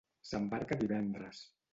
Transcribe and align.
S'embarca 0.29 0.77
divendres. 0.79 1.43